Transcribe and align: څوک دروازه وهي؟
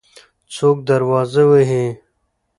څوک 0.55 0.77
دروازه 0.89 1.43
وهي؟ 1.49 1.85